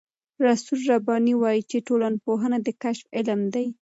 رسول 0.47 0.79
رباني 0.91 1.33
وايي 1.41 1.61
چې 1.69 1.85
ټولنپوهنه 1.87 2.57
د 2.65 2.67
کشف 2.81 3.05
علم 3.17 3.41
دی. 3.53 3.65